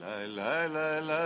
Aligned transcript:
la 0.00 0.26
la 0.34 0.68
la 0.68 1.00
la. 1.00 1.19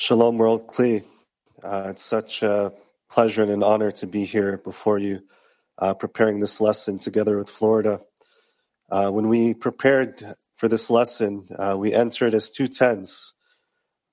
Shalom, 0.00 0.38
World 0.38 0.68
Kli. 0.68 1.02
Uh, 1.60 1.88
it's 1.90 2.04
such 2.04 2.44
a 2.44 2.72
pleasure 3.10 3.42
and 3.42 3.50
an 3.50 3.64
honor 3.64 3.90
to 3.90 4.06
be 4.06 4.26
here 4.26 4.56
before 4.56 4.96
you, 4.96 5.22
uh, 5.76 5.92
preparing 5.94 6.38
this 6.38 6.60
lesson 6.60 6.98
together 6.98 7.36
with 7.36 7.50
Florida. 7.50 8.02
Uh, 8.88 9.10
when 9.10 9.26
we 9.26 9.54
prepared 9.54 10.22
for 10.54 10.68
this 10.68 10.88
lesson, 10.88 11.48
uh, 11.58 11.74
we 11.76 11.92
entered 11.92 12.32
as 12.32 12.48
two 12.48 12.68
tens, 12.68 13.34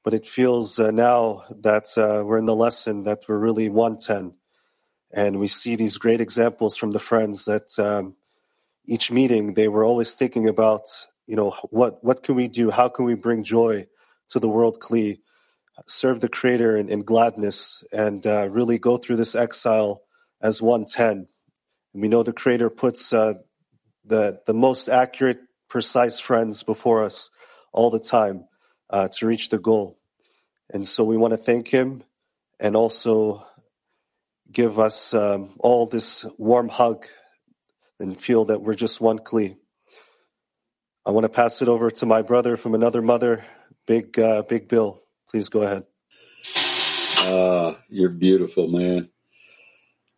but 0.04 0.16
it 0.16 0.26
feels 0.26 0.80
uh, 0.80 0.90
now 0.90 1.44
that 1.52 1.96
uh, 1.98 2.26
we're 2.26 2.40
in 2.40 2.46
the 2.46 2.56
lesson 2.56 3.04
that 3.04 3.20
we're 3.30 3.38
really 3.38 3.70
one 3.70 3.96
ten, 3.96 4.34
and 5.14 5.40
we 5.40 5.48
see 5.48 5.76
these 5.76 6.00
great 6.00 6.20
examples 6.20 6.76
from 6.76 6.94
the 6.94 7.00
friends 7.00 7.46
that 7.46 7.78
um, 7.78 8.16
each 8.86 9.12
meeting 9.12 9.54
they 9.54 9.68
were 9.68 9.86
always 9.86 10.16
thinking 10.16 10.48
about, 10.48 10.88
you 11.28 11.36
know, 11.36 11.52
what 11.70 12.04
what 12.04 12.24
can 12.24 12.34
we 12.34 12.48
do? 12.48 12.72
How 12.72 12.90
can 12.90 13.06
we 13.06 13.14
bring 13.14 13.44
joy 13.44 13.86
to 14.30 14.40
the 14.40 14.50
world 14.50 14.80
Kli? 14.80 15.20
Serve 15.86 16.22
the 16.22 16.30
Creator 16.30 16.78
in, 16.78 16.90
in 16.90 17.04
gladness 17.04 17.84
and 17.92 18.26
uh, 18.26 18.50
really 18.50 18.80
go 18.80 18.98
through 18.98 19.18
this 19.18 19.36
exile 19.36 20.02
as 20.42 20.62
110. 20.62 21.28
And 21.94 22.02
we 22.02 22.08
know 22.08 22.24
the 22.24 22.34
Creator 22.34 22.70
puts 22.70 23.14
uh, 23.14 23.36
the 24.06 24.40
the 24.46 24.54
most 24.54 24.88
accurate, 24.88 25.40
precise 25.70 26.20
friends 26.20 26.64
before 26.64 27.04
us 27.04 27.30
all 27.74 27.90
the 27.90 28.00
time 28.00 28.46
uh, 28.90 29.08
to 29.18 29.28
reach 29.28 29.50
the 29.50 29.60
goal. 29.60 30.00
And 30.70 30.86
so 30.86 31.04
we 31.04 31.18
want 31.18 31.34
to 31.34 31.38
thank 31.38 31.68
Him 31.68 32.04
and 32.60 32.76
also 32.76 33.46
give 34.52 34.80
us 34.80 35.14
um, 35.14 35.56
all 35.60 35.86
this 35.86 36.26
warm 36.38 36.70
hug 36.70 37.06
and 38.00 38.20
feel 38.20 38.46
that 38.46 38.62
we're 38.62 38.76
just 38.76 39.02
one 39.02 39.20
Kli. 39.20 39.58
I 41.06 41.12
want 41.12 41.26
to 41.26 41.30
pass 41.30 41.62
it 41.62 41.68
over 41.68 41.92
to 41.92 42.06
my 42.06 42.22
brother 42.22 42.58
from 42.58 42.74
another 42.74 43.02
mother, 43.02 43.46
Big 43.86 44.18
uh, 44.20 44.42
Big 44.44 44.68
Bill. 44.68 45.05
Please 45.36 45.50
go 45.50 45.64
ahead. 45.64 45.84
Ah, 47.28 47.78
you're 47.90 48.08
beautiful, 48.08 48.70
man. 48.70 49.10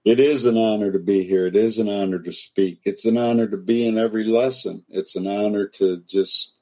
It 0.06 0.20
is 0.20 0.46
an 0.46 0.60
honor 0.60 0.92
to 0.92 1.00
be 1.00 1.24
here. 1.24 1.48
It 1.48 1.56
is 1.56 1.80
an 1.80 1.90
honor 1.90 2.20
to 2.20 2.32
speak. 2.32 2.82
It's 2.86 3.04
an 3.04 3.18
honor 3.18 3.48
to 3.48 3.58
be 3.58 3.88
in 3.88 3.98
every 3.98 4.26
lesson. 4.26 4.86
It's 4.90 5.16
an 5.16 5.26
honor 5.26 5.66
to 5.70 6.04
just 6.06 6.60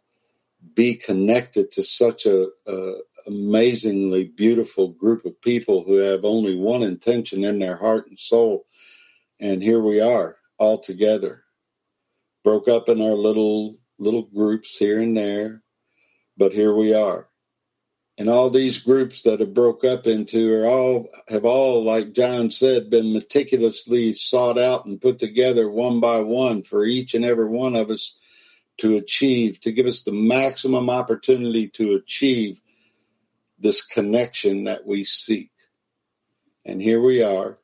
be 0.73 0.93
connected 0.93 1.69
to 1.71 1.83
such 1.83 2.25
a, 2.25 2.47
a 2.65 2.93
amazingly 3.27 4.23
beautiful 4.23 4.87
group 4.87 5.25
of 5.25 5.41
people 5.41 5.83
who 5.83 5.95
have 5.95 6.23
only 6.23 6.55
one 6.55 6.81
intention 6.81 7.43
in 7.43 7.59
their 7.59 7.75
heart 7.75 8.07
and 8.07 8.17
soul. 8.17 8.67
And 9.37 9.61
here 9.61 9.81
we 9.81 9.99
are 9.99 10.37
all 10.57 10.79
together. 10.79 11.43
Broke 12.41 12.69
up 12.69 12.87
in 12.87 13.01
our 13.01 13.15
little 13.15 13.79
little 13.99 14.23
groups 14.23 14.77
here 14.77 15.01
and 15.01 15.17
there, 15.17 15.61
but 16.37 16.53
here 16.53 16.73
we 16.73 16.93
are 16.93 17.27
and 18.17 18.29
all 18.29 18.49
these 18.49 18.79
groups 18.79 19.23
that 19.23 19.41
have 19.41 19.53
broke 19.53 19.83
up 19.83 20.07
into 20.07 20.53
are 20.53 20.65
all 20.65 21.09
have 21.27 21.45
all 21.45 21.83
like 21.83 22.13
john 22.13 22.49
said 22.49 22.89
been 22.89 23.13
meticulously 23.13 24.13
sought 24.13 24.57
out 24.57 24.85
and 24.85 25.01
put 25.01 25.19
together 25.19 25.69
one 25.69 25.99
by 25.99 26.19
one 26.19 26.63
for 26.63 26.85
each 26.85 27.13
and 27.13 27.25
every 27.25 27.47
one 27.47 27.75
of 27.75 27.89
us 27.89 28.17
to 28.77 28.97
achieve 28.97 29.59
to 29.61 29.71
give 29.71 29.85
us 29.85 30.03
the 30.03 30.11
maximum 30.11 30.89
opportunity 30.89 31.67
to 31.67 31.95
achieve 31.95 32.59
this 33.59 33.83
connection 33.83 34.65
that 34.65 34.85
we 34.85 35.03
seek. 35.03 35.51
And 36.65 36.81
here 36.81 37.01
we 37.01 37.23
are 37.23 37.57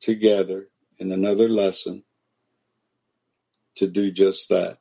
together 0.00 0.68
in 0.98 1.12
another 1.12 1.48
lesson 1.48 2.04
to 3.76 3.86
do 3.86 4.10
just 4.10 4.48
that 4.50 4.78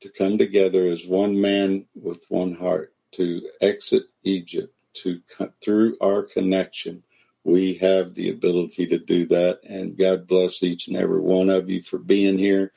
to 0.00 0.10
come 0.10 0.38
together 0.38 0.86
as 0.86 1.04
one 1.04 1.40
man 1.40 1.86
with 1.94 2.24
one 2.28 2.54
heart 2.54 2.94
to 3.12 3.48
exit 3.60 4.04
Egypt, 4.22 4.74
to 4.94 5.20
cut 5.36 5.54
through 5.62 5.96
our 6.00 6.22
connection, 6.22 7.02
we 7.44 7.74
have 7.74 8.14
the 8.14 8.30
ability 8.30 8.86
to 8.86 8.98
do 8.98 9.26
that. 9.26 9.60
And 9.64 9.96
God 9.96 10.26
bless 10.26 10.62
each 10.62 10.88
and 10.88 10.96
every 10.96 11.20
one 11.20 11.48
of 11.48 11.70
you 11.70 11.80
for 11.80 11.98
being 11.98 12.38
here. 12.38 12.72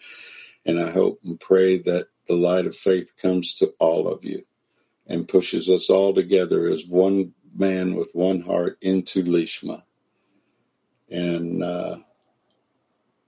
And 0.66 0.80
I 0.80 0.92
hope 0.92 1.20
and 1.26 1.40
pray 1.40 1.80
that 1.80 2.08
the 2.28 2.36
light 2.36 2.66
of 2.66 2.76
faith 2.76 3.14
comes 3.18 3.56
to 3.56 3.74
all 3.80 4.08
of 4.08 4.24
you 4.24 4.44
and 5.08 5.28
pushes 5.28 5.70
us 5.70 5.90
all 5.90 6.14
together 6.14 6.68
as 6.70 6.86
one 6.86 7.34
man 7.54 7.96
with 7.96 8.12
one 8.14 8.40
heart 8.40 8.78
into 8.82 9.24
Lishma. 9.24 9.84
And 11.10 11.62
uh, 11.64 11.98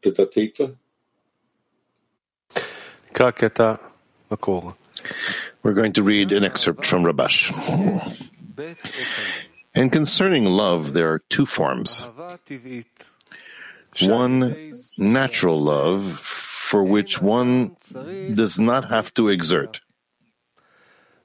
Petah 0.01 0.31
Tikva? 0.31 0.77
We're 5.63 5.73
going 5.73 5.93
to 5.93 6.03
read 6.03 6.31
an 6.31 6.43
excerpt 6.43 6.85
from 6.85 7.03
Rabash. 7.03 7.49
And 9.73 9.91
concerning 9.91 10.45
love, 10.45 10.93
there 10.93 11.11
are 11.13 11.19
two 11.29 11.45
forms. 11.45 12.05
One, 14.01 14.73
natural 14.97 15.59
love, 15.59 16.19
for 16.19 16.83
which 16.83 17.21
one 17.21 17.77
does 18.33 18.59
not 18.59 18.89
have 18.89 19.13
to 19.15 19.29
exert. 19.29 19.79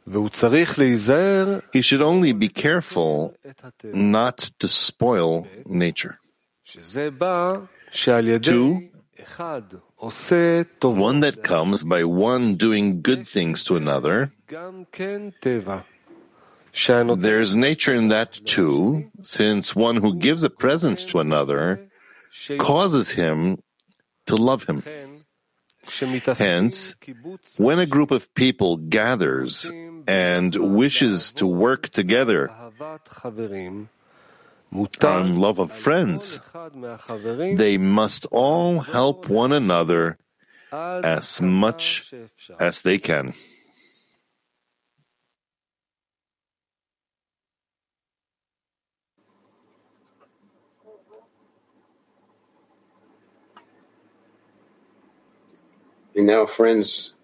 He 0.06 1.82
should 1.82 2.00
only 2.02 2.32
be 2.32 2.48
careful 2.48 3.34
not 3.84 4.38
to 4.58 4.68
spoil 4.68 5.46
nature. 5.66 6.18
Two, 8.40 8.88
one 10.90 11.20
that 11.20 11.42
comes 11.42 11.84
by 11.84 12.04
one 12.04 12.54
doing 12.54 13.02
good 13.02 13.26
things 13.26 13.64
to 13.64 13.76
another. 13.76 14.32
There's 17.18 17.56
nature 17.56 17.94
in 17.94 18.08
that 18.08 18.32
too, 18.44 19.10
since 19.22 19.74
one 19.74 19.96
who 19.96 20.14
gives 20.14 20.42
a 20.44 20.50
present 20.50 20.98
to 21.08 21.18
another 21.18 21.88
causes 22.58 23.10
him 23.10 23.62
to 24.26 24.36
love 24.36 24.64
him. 24.64 24.82
Hence, 26.38 26.94
when 27.56 27.78
a 27.78 27.86
group 27.86 28.10
of 28.10 28.32
people 28.34 28.76
gathers 28.76 29.70
and 30.06 30.54
wishes 30.54 31.32
to 31.34 31.46
work 31.46 31.88
together 31.88 32.50
on 34.72 35.36
love 35.38 35.58
of 35.58 35.72
friends, 35.72 36.40
they 37.56 37.78
must 37.78 38.26
all 38.30 38.80
help 38.80 39.28
one 39.28 39.52
another 39.52 40.18
as 40.72 41.40
much 41.40 42.12
as 42.60 42.82
they 42.82 42.98
can. 42.98 43.32
And 56.14 56.26
now, 56.26 56.46
friends, 56.46 57.14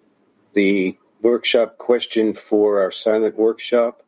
the 0.52 0.96
workshop 1.20 1.79
question 1.79 2.32
for 2.32 2.81
our 2.81 2.93
silent 2.93 3.37
workshop. 3.37 4.05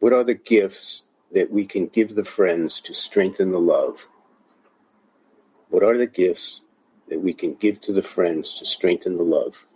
What 0.00 0.14
are 0.14 0.24
the 0.24 0.34
gifts 0.34 1.02
that 1.32 1.50
we 1.50 1.66
can 1.66 1.86
give 1.86 2.14
the 2.14 2.24
friends 2.24 2.80
to 2.82 2.94
strengthen 2.94 3.50
the 3.52 3.60
love? 3.60 4.08
What 5.68 5.82
are 5.82 5.96
the 5.96 6.06
gifts 6.06 6.60
that 7.08 7.20
we 7.20 7.32
can 7.32 7.54
give 7.54 7.80
to 7.82 7.92
the 7.92 8.02
friends 8.02 8.54
to 8.56 8.66
strengthen 8.66 9.16
the 9.16 9.24
love? 9.24 9.66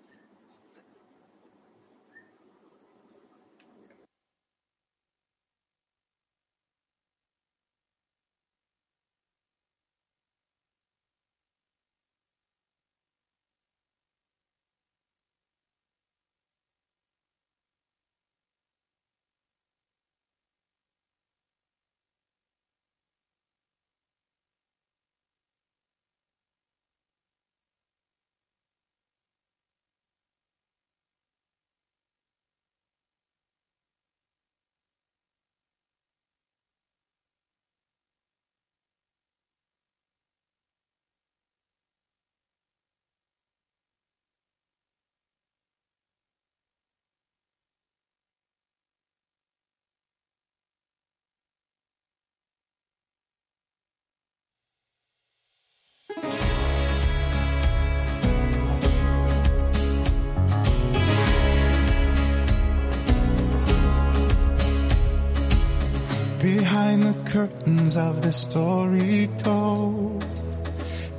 Curtains 67.37 67.99
of 67.99 68.23
the 68.23 68.33
story 68.33 69.29
told, 69.43 70.25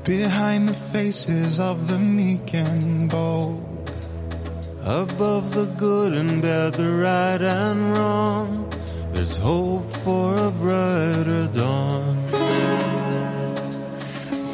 behind 0.03 0.67
the 0.67 0.73
faces 0.73 1.59
of 1.59 1.87
the 1.87 1.99
meek 1.99 2.55
and 2.55 3.07
bold, 3.07 3.91
above 4.81 5.53
the 5.53 5.65
good 5.77 6.13
and 6.13 6.41
bad, 6.41 6.73
the 6.73 6.91
right 6.91 7.41
and 7.43 7.95
wrong, 7.95 8.67
there's 9.13 9.37
hope 9.37 9.95
for 9.97 10.33
a 10.33 10.49
brighter 10.49 11.45
dawn. 11.49 12.25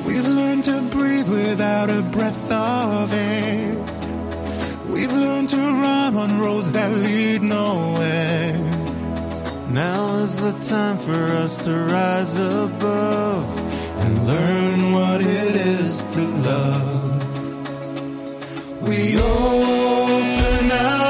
We've 0.05 0.27
learned 0.27 0.65
to 0.65 0.81
breathe 0.91 1.29
without 1.29 1.89
a 1.89 2.01
breath 2.01 2.51
of 2.51 3.13
air. 3.13 3.71
We've 4.89 5.13
learned 5.13 5.47
to 5.51 5.61
run 5.85 6.17
on 6.17 6.39
roads 6.41 6.73
that 6.73 6.91
lead 6.91 7.41
nowhere. 7.41 8.62
Now 9.73 10.17
is 10.19 10.35
the 10.35 10.51
time 10.69 10.99
for 10.99 11.19
us 11.43 11.57
to 11.63 11.73
rise 11.73 12.37
above 12.37 13.59
and 14.03 14.27
learn 14.27 14.91
what 14.91 15.21
it 15.21 15.55
is 15.55 16.03
to 16.13 16.21
love. 16.21 17.23
We 18.87 19.17
open 19.17 20.71
our 20.71 21.02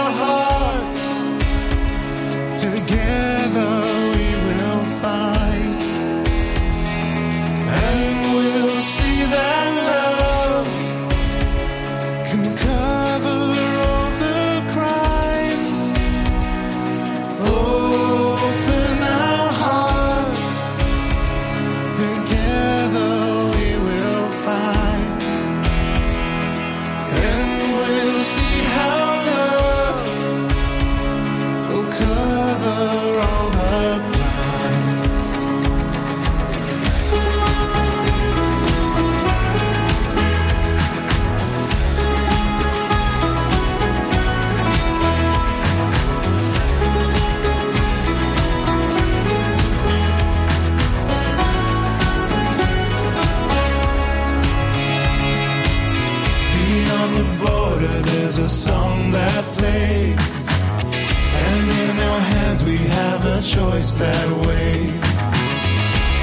waits. 64.63 65.11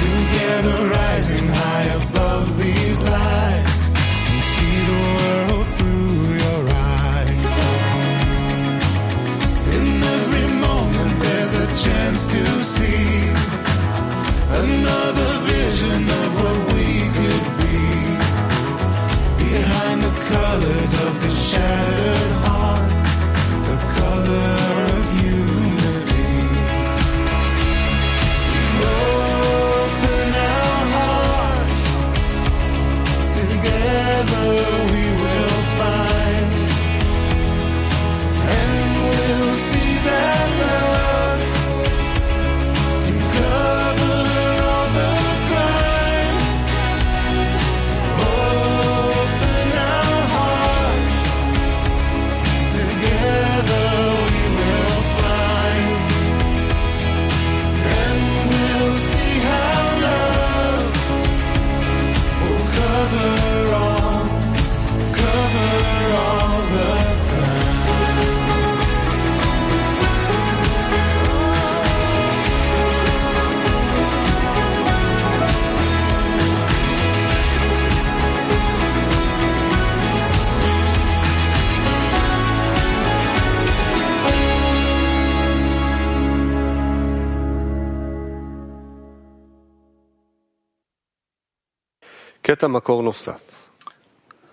Together, 0.03 0.77
rising 0.97 1.47
high 1.59 1.87
above 2.01 2.45
these 2.61 3.01
and 4.29 4.39
see 4.51 4.77
the 4.89 4.99
world 5.17 5.67
through 5.77 6.15
your 6.43 6.63
eyes. 6.97 7.43
In 9.77 9.85
every 10.17 10.47
moment, 10.67 11.13
there's 11.23 11.55
a 11.65 11.67
chance 11.85 12.21
to 12.33 12.43
see 12.75 13.07
another 14.63 15.31
vision 15.53 16.01
of 16.21 16.29
what 16.41 16.57
we 16.73 16.89
could 17.17 17.45
be 17.61 17.81
behind 19.43 19.97
the 20.07 20.15
colors 20.33 20.93
of 21.05 21.11
the 21.23 21.31
shattered 21.47 22.20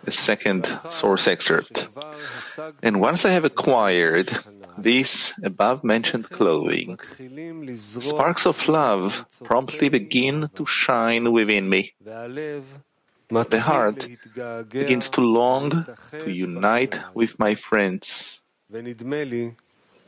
The 0.05 0.11
second 0.11 0.65
source 0.89 1.29
excerpt. 1.29 1.89
And 2.83 3.01
once 3.01 3.25
I 3.25 3.31
have 3.31 3.45
acquired 3.45 4.33
this 4.79 5.35
above 5.43 5.85
mentioned 5.85 6.31
clothing, 6.31 6.99
sparks 7.77 8.47
of 8.47 8.69
love 8.69 9.27
promptly 9.45 9.91
begin 9.91 10.49
to 10.55 10.65
shine 10.65 11.33
within 11.33 11.69
me. 11.69 11.93
The 13.29 13.61
heart 13.61 14.09
begins 14.71 15.11
to 15.11 15.21
long 15.21 15.85
to 16.19 16.31
unite 16.31 16.99
with 17.13 17.39
my 17.39 17.55
friends. 17.55 18.41
And 18.73 18.89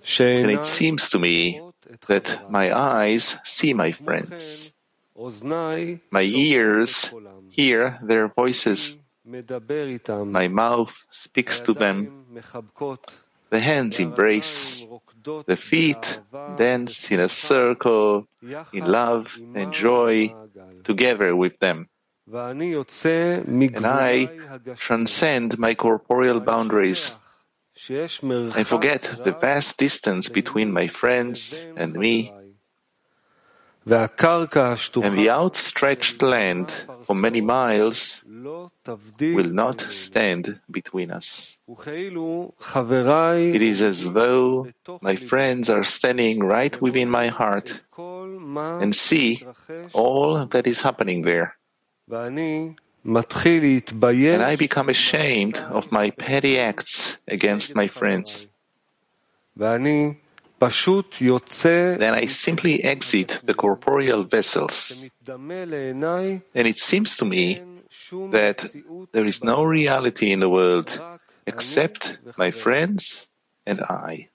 it 0.08 0.64
seems 0.64 1.10
to 1.10 1.18
me 1.18 1.60
that 2.06 2.50
my 2.50 2.74
eyes 2.74 3.36
see 3.44 3.74
my 3.74 3.92
friends. 3.92 4.72
My 6.10 6.22
ears 6.22 7.12
hear 7.50 7.98
their 8.02 8.28
voices. 8.28 8.96
My 9.26 10.48
mouth 10.48 11.06
speaks 11.10 11.60
to 11.60 11.74
them. 11.74 12.24
The 13.50 13.60
hands 13.60 14.00
embrace. 14.00 14.86
The 15.46 15.56
feet 15.56 16.20
dance 16.56 17.10
in 17.10 17.20
a 17.20 17.28
circle 17.28 18.26
in 18.72 18.84
love 18.86 19.38
and 19.54 19.72
joy 19.74 20.34
together 20.84 21.36
with 21.36 21.58
them. 21.58 21.88
And 22.32 23.86
I 23.86 24.30
transcend 24.76 25.58
my 25.58 25.74
corporeal 25.74 26.40
boundaries. 26.40 27.18
I 27.90 28.64
forget 28.64 29.02
the 29.02 29.36
vast 29.38 29.78
distance 29.78 30.28
between 30.28 30.72
my 30.72 30.88
friends 30.88 31.66
and 31.76 31.94
me, 31.94 32.32
and 35.02 35.16
the 35.16 35.30
outstretched 35.30 36.22
land 36.22 36.70
for 37.06 37.14
many 37.16 37.40
miles 37.40 38.22
will 39.34 39.50
not 39.50 39.80
stand 39.80 40.60
between 40.70 41.10
us. 41.10 41.56
It 43.54 43.62
is 43.62 43.82
as 43.82 44.12
though 44.12 44.68
my 45.00 45.16
friends 45.16 45.70
are 45.70 45.84
standing 45.84 46.40
right 46.44 46.76
within 46.80 47.08
my 47.08 47.28
heart 47.28 47.80
and 48.82 48.94
see 48.94 49.40
all 49.92 50.46
that 50.46 50.66
is 50.66 50.82
happening 50.82 51.22
there. 51.22 51.56
And 54.34 54.42
I 54.44 54.56
become 54.56 54.90
ashamed 54.90 55.56
of 55.70 55.90
my 55.90 56.10
petty 56.10 56.58
acts 56.58 57.16
against 57.26 57.74
my 57.74 57.88
friends. 57.88 58.46
Then 60.60 62.14
I 62.14 62.26
simply 62.26 62.84
exit 62.84 63.40
the 63.44 63.54
corporeal 63.54 64.24
vessels. 64.24 65.06
And 65.26 66.42
it 66.54 66.78
seems 66.78 67.16
to 67.16 67.24
me 67.24 67.62
that 68.30 68.66
there 69.12 69.26
is 69.26 69.42
no 69.42 69.64
reality 69.64 70.32
in 70.32 70.40
the 70.40 70.48
world 70.48 71.00
except 71.46 72.18
my 72.36 72.50
friends 72.50 73.28
and 73.66 73.80
I. 73.82 74.28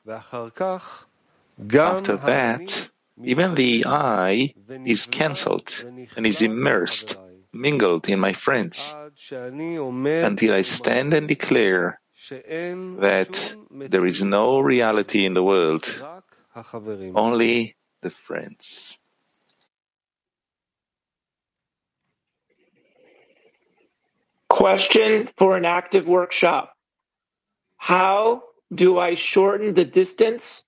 After 1.70 2.18
that, 2.18 2.90
even 3.24 3.56
the 3.56 3.86
I 3.88 4.54
is 4.86 5.06
cancelled 5.06 5.86
and 6.18 6.26
is 6.26 6.42
immersed 6.42 7.18
mingled 7.54 8.10
in 8.10 8.20
my 8.20 8.34
friends 8.34 8.94
until 9.32 10.54
I 10.54 10.64
stand 10.64 11.14
and 11.14 11.28
declare 11.28 12.00
that 12.30 13.56
there 13.72 14.06
is 14.06 14.24
no 14.24 14.60
reality 14.60 15.26
in 15.26 15.34
the 15.34 15.44
world, 15.44 15.84
only 17.16 17.76
the 18.02 18.10
friends. 18.10 18.98
Question 24.48 25.30
for 25.36 25.58
an 25.58 25.66
active 25.66 26.08
workshop. 26.08 26.74
How 27.78 28.44
do 28.74 28.98
I 28.98 29.16
shorten 29.16 29.74
the 29.74 29.86
distance 29.86 30.64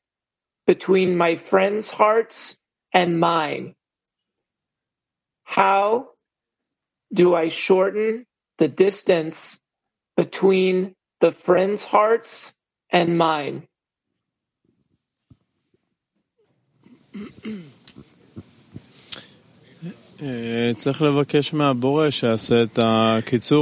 between 0.66 1.16
my 1.16 1.38
friends' 1.38 1.90
hearts 1.90 2.58
and 2.92 3.20
mine? 3.20 3.74
How 5.44 6.10
do 7.14 7.34
I 7.34 7.48
shorten 7.48 8.26
the 8.58 8.68
distance 8.68 9.60
between 10.18 10.96
the 11.22 11.32
friends' 11.32 11.84
hearts 11.84 12.54
and 12.90 13.18
mine? 13.18 13.68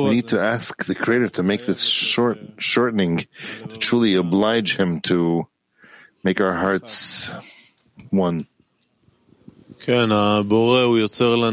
We 0.05 0.15
need 0.15 0.29
to 0.29 0.39
ask 0.39 0.85
the 0.85 0.95
Creator 0.95 1.29
to 1.29 1.43
make 1.43 1.65
this 1.65 1.83
short 1.83 2.39
shortening, 2.59 3.27
to 3.69 3.77
truly 3.77 4.15
oblige 4.15 4.77
Him 4.77 5.01
to 5.01 5.47
make 6.23 6.39
our 6.39 6.53
hearts 6.53 7.29
one. 8.09 8.47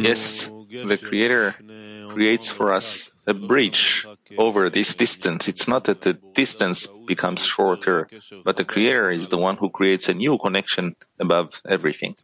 Yes, 0.04 0.46
the 0.70 0.96
Creator 0.96 1.54
creates 2.08 2.48
for 2.50 2.72
us 2.72 3.10
a 3.26 3.34
bridge 3.34 4.04
over 4.36 4.68
this 4.70 4.94
distance. 4.94 5.48
It's 5.48 5.68
not 5.68 5.84
that 5.84 6.00
the 6.00 6.14
distance 6.14 6.88
becomes 7.06 7.44
shorter, 7.44 8.08
but 8.44 8.56
the 8.56 8.64
Creator 8.64 9.12
is 9.12 9.28
the 9.28 9.38
one 9.38 9.56
who 9.56 9.70
creates 9.70 10.08
a 10.08 10.14
new 10.14 10.38
connection 10.38 10.96
above 11.20 11.62
everything. 11.68 12.16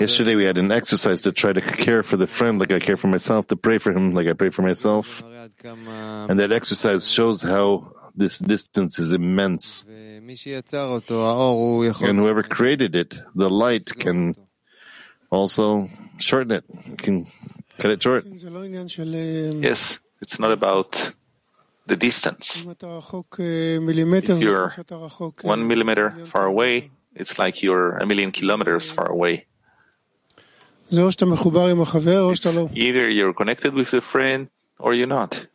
Yesterday 0.00 0.34
we 0.34 0.44
had 0.44 0.58
an 0.58 0.72
exercise 0.72 1.20
to 1.22 1.32
try 1.32 1.52
to 1.52 1.60
care 1.60 2.02
for 2.02 2.16
the 2.16 2.26
friend 2.26 2.58
like 2.58 2.72
I 2.72 2.78
care 2.78 2.96
for 2.96 3.08
myself, 3.08 3.48
to 3.48 3.56
pray 3.56 3.78
for 3.78 3.92
him 3.92 4.14
like 4.14 4.28
I 4.28 4.32
pray 4.32 4.50
for 4.50 4.62
myself. 4.62 5.22
And 5.62 6.40
that 6.40 6.52
exercise 6.52 7.10
shows 7.10 7.42
how 7.42 7.92
this 8.14 8.38
distance 8.38 8.98
is 8.98 9.12
immense. 9.12 9.84
And 9.84 10.30
whoever 12.18 12.42
created 12.42 12.94
it, 12.96 13.20
the 13.34 13.50
light 13.50 13.86
can 13.98 14.34
also 15.30 15.90
shorten 16.18 16.52
it. 16.52 16.64
Can 16.98 17.26
cut 17.78 17.90
it 17.90 18.02
short. 18.02 18.24
Yes, 19.62 19.98
it's 20.20 20.38
not 20.38 20.52
about 20.52 21.12
the 21.86 21.96
distance. 21.96 22.64
If 24.36 24.42
you're 24.42 24.72
one 25.42 25.66
millimeter 25.66 26.10
far 26.26 26.46
away, 26.46 26.90
it's 27.14 27.38
like 27.38 27.62
you're 27.62 27.96
a 27.98 28.06
million 28.06 28.30
kilometers 28.32 28.90
far 28.90 29.10
away. 29.10 29.46
It's 32.32 32.46
either 32.74 33.10
you're 33.10 33.32
connected 33.34 33.74
with 33.74 33.92
a 33.94 34.00
friend 34.00 34.48
or 34.78 34.94
you're 34.94 35.06
not. 35.06 35.46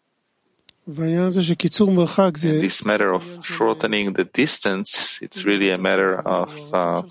And 2.49 2.61
this 2.63 2.83
matter 2.83 3.13
of 3.13 3.45
shortening 3.45 4.13
the 4.13 4.23
distance, 4.25 5.19
it's 5.21 5.45
really 5.45 5.69
a 5.69 5.77
matter 5.77 6.17
of 6.17 6.73
uh, 6.73 7.03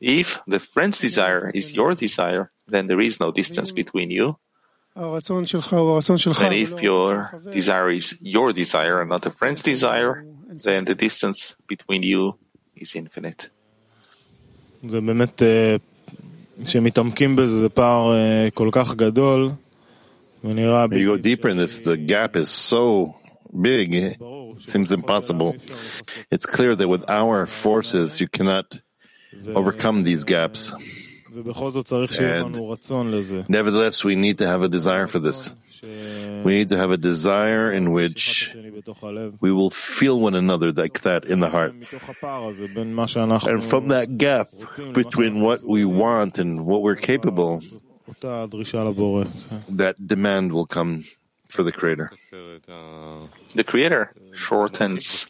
if 0.00 0.38
the 0.46 0.60
friend's 0.60 1.00
desire 1.00 1.50
is 1.52 1.74
your 1.74 1.94
desire, 1.96 2.52
then 2.68 2.86
there 2.86 3.00
is 3.00 3.18
no 3.18 3.32
distance 3.32 3.72
between 3.72 4.10
you. 4.12 4.36
And 6.46 6.54
if 6.54 6.82
your 6.82 7.42
desire 7.52 7.90
is 7.90 8.16
your 8.20 8.52
desire 8.52 9.00
and 9.00 9.10
not 9.10 9.26
a 9.26 9.30
friend's 9.30 9.62
desire, 9.62 10.24
then 10.46 10.84
the 10.84 10.94
distance 10.94 11.56
between 11.66 12.02
you 12.02 12.36
is 12.76 12.94
infinite. 12.94 13.50
You 20.98 21.06
go 21.06 21.16
deeper 21.16 21.48
in 21.48 21.56
this, 21.56 21.80
the 21.80 21.96
gap 21.96 22.36
is 22.36 22.50
so 22.50 23.16
big, 23.60 23.94
it 23.94 24.16
seems 24.60 24.92
impossible. 24.92 25.56
It's 26.30 26.46
clear 26.46 26.76
that 26.76 26.86
with 26.86 27.08
our 27.08 27.46
forces, 27.46 28.20
you 28.20 28.28
cannot 28.28 28.78
overcome 29.54 30.04
these 30.04 30.22
gaps. 30.24 30.74
And 31.34 31.46
nevertheless, 33.48 34.04
we 34.04 34.16
need 34.16 34.38
to 34.38 34.46
have 34.46 34.62
a 34.62 34.68
desire 34.68 35.06
for 35.06 35.18
this. 35.18 35.54
We 35.82 36.52
need 36.52 36.68
to 36.70 36.76
have 36.76 36.90
a 36.90 36.96
desire 36.96 37.72
in 37.72 37.92
which 37.92 38.54
we 39.40 39.52
will 39.52 39.70
feel 39.70 40.20
one 40.20 40.34
another 40.34 40.72
like 40.72 41.02
that 41.02 41.24
in 41.24 41.40
the 41.40 41.50
heart. 41.50 41.72
And 41.72 43.64
from 43.64 43.88
that 43.88 44.16
gap 44.16 44.48
between 44.94 45.40
what 45.40 45.62
we 45.62 45.84
want 45.84 46.38
and 46.38 46.64
what 46.64 46.82
we're 46.82 46.96
capable, 46.96 47.62
that 49.68 49.94
demand 50.06 50.52
will 50.52 50.66
come 50.66 51.04
for 51.54 51.62
the 51.62 51.72
Creator. 51.72 52.10
The 53.54 53.64
Creator 53.64 54.12
shortens, 54.34 55.26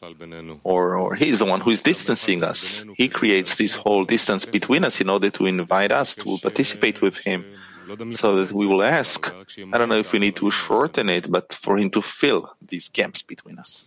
or, 0.64 0.96
or 0.96 1.14
He's 1.14 1.38
the 1.38 1.44
one 1.44 1.60
who 1.60 1.70
is 1.70 1.82
distancing 1.82 2.42
us. 2.42 2.84
He 2.96 3.08
creates 3.08 3.56
this 3.56 3.74
whole 3.76 4.04
distance 4.04 4.44
between 4.44 4.84
us 4.84 5.00
in 5.00 5.10
order 5.10 5.30
to 5.30 5.46
invite 5.46 5.92
us 5.92 6.14
to 6.16 6.38
participate 6.38 7.02
with 7.02 7.18
Him, 7.18 7.44
so 8.12 8.36
that 8.36 8.52
we 8.52 8.66
will 8.66 8.82
ask. 8.82 9.32
I 9.72 9.78
don't 9.78 9.90
know 9.90 9.98
if 9.98 10.12
we 10.12 10.18
need 10.18 10.36
to 10.36 10.50
shorten 10.50 11.10
it, 11.10 11.30
but 11.30 11.52
for 11.52 11.76
Him 11.76 11.90
to 11.90 12.00
fill 12.00 12.50
these 12.66 12.88
gaps 12.88 13.22
between 13.22 13.58
us. 13.58 13.84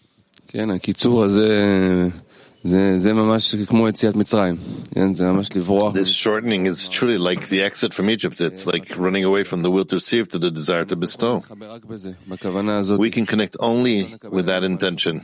This 5.94 6.10
shortening 6.12 6.66
is 6.66 6.90
truly 6.90 7.18
like 7.18 7.48
the 7.48 7.62
exit 7.62 7.94
from 7.94 8.10
Egypt. 8.10 8.42
It's 8.42 8.68
like 8.68 8.98
running 8.98 9.24
away 9.24 9.46
from 9.46 9.64
the 9.64 9.72
will 9.72 9.86
to 9.86 9.96
receive 9.96 10.28
to 10.30 10.40
the 10.40 10.52
desire 10.52 10.84
to 10.84 10.98
bestow. 10.98 11.44
We 12.98 13.10
can 13.10 13.26
connect 13.26 13.56
only 13.62 14.18
with 14.24 14.48
that 14.48 14.64
intention. 14.66 15.22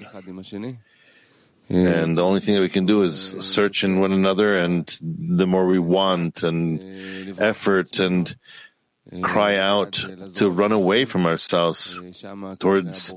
And 1.70 2.18
the 2.18 2.24
only 2.24 2.40
thing 2.40 2.56
that 2.56 2.62
we 2.62 2.70
can 2.70 2.86
do 2.86 3.04
is 3.04 3.36
search 3.40 3.84
in 3.84 4.00
one 4.00 4.14
another, 4.14 4.56
and 4.56 4.88
the 5.02 5.48
more 5.48 5.66
we 5.66 5.80
want 5.80 6.44
and 6.44 6.80
effort 7.40 8.00
and 8.00 8.34
cry 9.22 9.58
out 9.58 9.94
to 10.36 10.50
run 10.50 10.72
away 10.72 11.06
from 11.06 11.26
ourselves 11.26 12.02
towards 12.60 13.12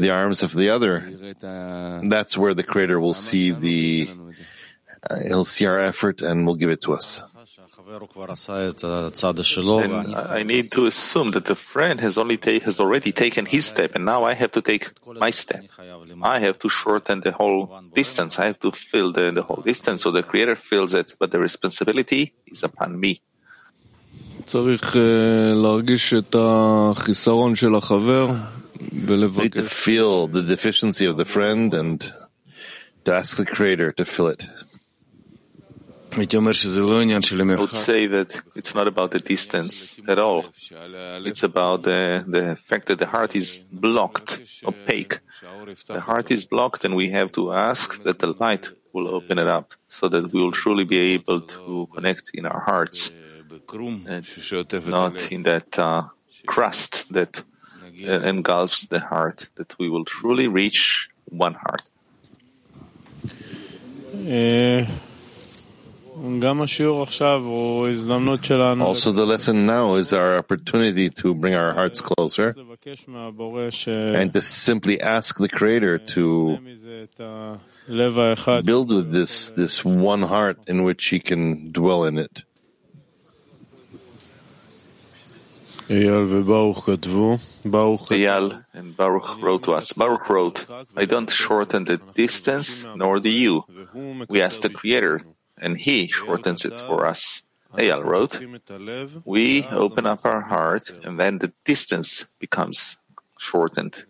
the 0.00 0.10
arms 0.10 0.42
of 0.42 0.52
the 0.54 0.70
other. 0.70 1.00
That's 2.08 2.38
where 2.38 2.54
the 2.54 2.62
Creator 2.62 3.00
will 3.00 3.14
see 3.14 3.50
the, 3.50 4.08
uh, 5.08 5.18
he'll 5.26 5.44
see 5.44 5.66
our 5.66 5.78
effort 5.78 6.22
and 6.22 6.46
will 6.46 6.54
give 6.56 6.70
it 6.70 6.82
to 6.82 6.94
us. 6.94 7.22
And 9.82 10.14
I 10.16 10.42
need 10.44 10.70
to 10.72 10.86
assume 10.86 11.32
that 11.32 11.44
the 11.46 11.56
friend 11.56 12.00
has 12.00 12.18
only 12.18 12.36
ta- 12.36 12.60
has 12.60 12.78
already 12.78 13.10
taken 13.10 13.46
his 13.46 13.66
step, 13.66 13.94
and 13.96 14.04
now 14.04 14.24
I 14.24 14.34
have 14.34 14.52
to 14.52 14.62
take 14.62 14.90
my 15.06 15.30
step. 15.30 15.64
I 16.22 16.38
have 16.38 16.58
to 16.60 16.68
shorten 16.68 17.20
the 17.20 17.32
whole 17.32 17.66
distance. 17.94 18.38
I 18.38 18.46
have 18.46 18.60
to 18.60 18.70
fill 18.70 19.12
the, 19.12 19.32
the 19.32 19.42
whole 19.42 19.62
distance, 19.62 20.02
so 20.02 20.10
the 20.12 20.22
Creator 20.22 20.56
fills 20.56 20.94
it, 20.94 21.14
but 21.18 21.30
the 21.32 21.40
responsibility 21.40 22.34
is 22.46 22.62
upon 22.62 22.98
me. 23.00 23.22
Need 29.44 29.52
to 29.52 29.62
feel 29.68 30.26
the 30.26 30.42
deficiency 30.42 31.06
of 31.06 31.16
the 31.16 31.24
friend 31.24 31.72
and 31.72 32.00
to 33.04 33.14
ask 33.14 33.36
the 33.36 33.46
Creator 33.46 33.92
to 33.92 34.04
fill 34.04 34.26
it. 34.26 34.46
I 37.58 37.60
would 37.60 37.70
say 37.70 38.06
that 38.06 38.42
it's 38.56 38.74
not 38.74 38.88
about 38.88 39.12
the 39.12 39.20
distance 39.20 40.00
at 40.08 40.18
all. 40.18 40.46
It's 41.28 41.44
about 41.44 41.84
the, 41.84 42.24
the 42.26 42.56
fact 42.56 42.88
that 42.88 42.98
the 42.98 43.06
heart 43.06 43.36
is 43.36 43.62
blocked, 43.70 44.40
opaque. 44.66 45.20
The 45.86 46.00
heart 46.00 46.32
is 46.32 46.44
blocked 46.44 46.84
and 46.84 46.96
we 46.96 47.10
have 47.10 47.30
to 47.38 47.52
ask 47.52 48.02
that 48.02 48.18
the 48.18 48.34
light 48.40 48.66
will 48.92 49.06
open 49.06 49.38
it 49.38 49.46
up 49.46 49.74
so 49.88 50.08
that 50.08 50.32
we 50.32 50.40
will 50.42 50.50
truly 50.50 50.82
be 50.84 51.14
able 51.14 51.42
to 51.42 51.86
connect 51.94 52.32
in 52.34 52.44
our 52.44 52.58
hearts 52.58 53.14
and 54.06 54.86
not 54.86 55.32
in 55.32 55.42
that 55.44 55.78
uh, 55.78 56.04
crust 56.46 57.12
that 57.12 57.42
uh, 57.82 58.20
engulfs 58.20 58.86
the 58.86 59.00
heart, 59.00 59.48
that 59.56 59.78
we 59.78 59.88
will 59.88 60.04
truly 60.04 60.48
reach 60.48 61.08
one 61.26 61.54
heart. 61.54 61.82
Also, 68.82 69.12
the 69.12 69.24
lesson 69.26 69.66
now 69.66 69.94
is 69.94 70.12
our 70.12 70.36
opportunity 70.36 71.08
to 71.08 71.34
bring 71.34 71.54
our 71.54 71.72
hearts 71.72 72.00
closer 72.00 72.54
and 73.86 74.32
to 74.32 74.42
simply 74.42 75.00
ask 75.00 75.38
the 75.38 75.48
Creator 75.48 75.98
to 75.98 76.58
build 78.64 78.88
with 78.92 79.12
this, 79.12 79.50
this 79.50 79.84
one 79.84 80.22
heart 80.22 80.58
in 80.66 80.82
which 80.82 81.06
He 81.06 81.20
can 81.20 81.72
dwell 81.72 82.04
in 82.04 82.18
it. 82.18 82.44
Eyal 88.14 88.64
and 88.72 88.96
Baruch 88.96 89.42
wrote 89.42 89.64
to 89.64 89.72
us. 89.72 89.92
Baruch 89.92 90.30
wrote, 90.30 90.64
I 90.96 91.04
don't 91.04 91.28
shorten 91.28 91.84
the 91.84 91.96
distance, 92.14 92.86
nor 92.94 93.18
do 93.18 93.28
you. 93.28 93.64
We 94.28 94.40
ask 94.40 94.60
the 94.60 94.70
Creator, 94.70 95.20
and 95.58 95.76
He 95.76 96.06
shortens 96.06 96.64
it 96.64 96.78
for 96.78 97.06
us. 97.06 97.42
Eyal 97.74 98.04
wrote, 98.04 98.38
We 99.24 99.64
open 99.64 100.06
up 100.06 100.24
our 100.24 100.42
heart, 100.42 100.92
and 101.02 101.18
then 101.18 101.38
the 101.38 101.52
distance 101.64 102.28
becomes 102.38 102.96
shortened. 103.36 104.04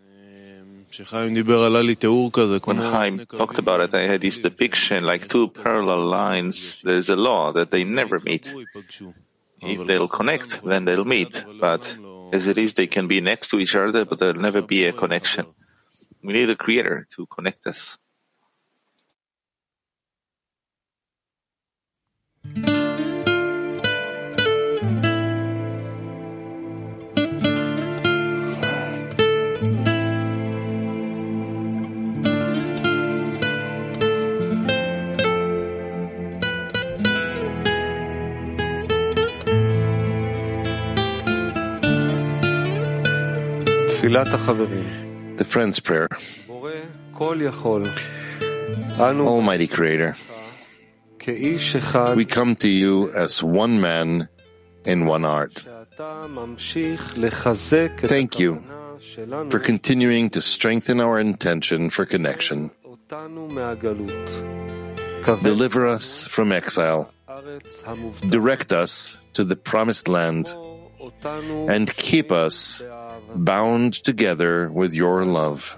When 2.63 2.77
Chaim 2.77 3.25
talked 3.25 3.57
about 3.57 3.81
it, 3.81 3.93
I 3.95 4.01
had 4.01 4.21
this 4.21 4.39
depiction 4.39 5.03
like 5.03 5.27
two 5.27 5.47
parallel 5.47 6.05
lines. 6.05 6.79
There's 6.83 7.09
a 7.09 7.15
law 7.15 7.53
that 7.53 7.71
they 7.71 7.85
never 7.85 8.19
meet. 8.19 8.53
If 9.61 9.85
they'll 9.85 10.07
connect, 10.07 10.63
then 10.63 10.85
they'll 10.85 11.05
meet. 11.05 11.45
But 11.59 11.97
as 12.33 12.47
it 12.47 12.57
is, 12.57 12.73
they 12.73 12.87
can 12.87 13.07
be 13.07 13.21
next 13.21 13.49
to 13.49 13.59
each 13.59 13.75
other, 13.75 14.05
but 14.05 14.19
there'll 14.19 14.41
never 14.41 14.61
be 14.61 14.85
a 14.85 14.93
connection. 14.93 15.45
We 16.23 16.33
need 16.33 16.49
a 16.49 16.55
creator 16.55 17.07
to 17.15 17.25
connect 17.27 17.67
us. 17.67 17.97
The 45.37 45.45
Friend's 45.45 45.79
Prayer. 45.79 46.09
Almighty 48.99 49.67
Creator, 49.67 50.15
we 52.15 52.25
come 52.25 52.55
to 52.55 52.67
you 52.67 53.13
as 53.13 53.43
one 53.43 53.79
man 53.79 54.27
in 54.85 55.05
one 55.05 55.21
heart. 55.21 55.53
Thank 57.99 58.39
you 58.39 58.63
for 59.51 59.59
continuing 59.59 60.31
to 60.31 60.41
strengthen 60.41 60.99
our 60.99 61.19
intention 61.19 61.91
for 61.91 62.07
connection. 62.07 62.71
Deliver 65.43 65.87
us 65.87 66.25
from 66.27 66.51
exile. 66.51 67.13
Direct 68.27 68.73
us 68.73 69.23
to 69.33 69.43
the 69.43 69.55
promised 69.55 70.07
land 70.07 70.49
and 71.69 71.95
keep 71.95 72.31
us 72.31 72.83
bound 73.35 73.93
together 73.93 74.69
with 74.71 74.93
your 74.93 75.25
love. 75.25 75.77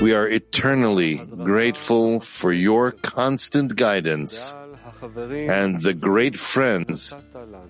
We 0.00 0.14
are 0.14 0.28
eternally 0.28 1.16
grateful 1.16 2.20
for 2.20 2.52
your 2.52 2.92
constant 2.92 3.76
guidance 3.76 4.54
and 5.02 5.80
the 5.80 5.94
great 5.94 6.38
friends 6.38 7.14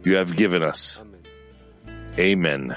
you 0.05 0.17
have 0.17 0.37
given 0.37 0.63
us. 0.63 1.03
Amen. 2.19 2.77